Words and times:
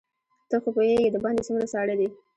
ته 0.49 0.55
خو 0.61 0.69
پوهېږې 0.75 1.09
دباندې 1.15 1.41
څومره 1.47 1.65
ساړه 1.73 1.95
دي. 1.99 2.07